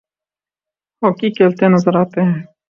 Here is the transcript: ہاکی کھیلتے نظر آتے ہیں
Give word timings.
ہاکی 1.01 1.29
کھیلتے 1.35 1.65
نظر 1.67 1.93
آتے 2.01 2.19
ہیں 2.21 2.39